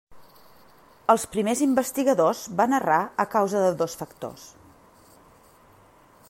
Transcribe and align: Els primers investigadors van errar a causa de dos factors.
Els 1.13 1.25
primers 1.35 1.61
investigadors 1.65 2.41
van 2.63 2.73
errar 2.79 2.97
a 3.25 3.27
causa 3.35 3.61
de 3.67 3.71
dos 3.83 3.97
factors. 4.01 4.49